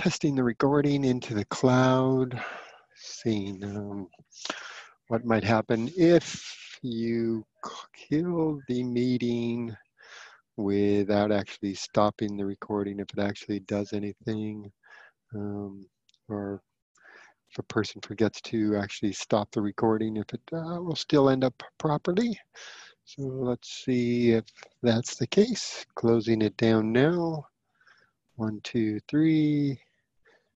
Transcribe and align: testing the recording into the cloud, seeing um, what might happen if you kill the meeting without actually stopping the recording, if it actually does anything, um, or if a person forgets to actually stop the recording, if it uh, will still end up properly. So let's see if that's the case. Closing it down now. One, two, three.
testing 0.00 0.34
the 0.34 0.42
recording 0.42 1.04
into 1.04 1.34
the 1.34 1.44
cloud, 1.44 2.42
seeing 2.96 3.62
um, 3.62 4.08
what 5.08 5.26
might 5.26 5.44
happen 5.44 5.90
if 5.94 6.56
you 6.80 7.44
kill 7.94 8.58
the 8.66 8.82
meeting 8.82 9.76
without 10.56 11.30
actually 11.30 11.74
stopping 11.74 12.34
the 12.34 12.46
recording, 12.46 12.98
if 12.98 13.08
it 13.14 13.18
actually 13.18 13.60
does 13.60 13.92
anything, 13.92 14.72
um, 15.34 15.84
or 16.30 16.62
if 17.50 17.58
a 17.58 17.62
person 17.64 18.00
forgets 18.00 18.40
to 18.40 18.76
actually 18.76 19.12
stop 19.12 19.50
the 19.52 19.60
recording, 19.60 20.16
if 20.16 20.32
it 20.32 20.40
uh, 20.54 20.80
will 20.80 20.96
still 20.96 21.28
end 21.28 21.44
up 21.44 21.62
properly. 21.78 22.40
So 23.04 23.20
let's 23.20 23.84
see 23.84 24.30
if 24.30 24.46
that's 24.82 25.16
the 25.16 25.26
case. 25.26 25.84
Closing 25.94 26.40
it 26.40 26.56
down 26.56 26.90
now. 26.90 27.44
One, 28.36 28.62
two, 28.64 28.98
three. 29.06 29.78